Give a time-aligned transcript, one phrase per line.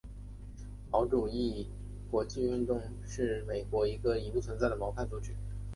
[0.91, 1.67] 毛主义
[2.09, 5.35] 国际主义运动是美国的一个已不存在的毛派组织。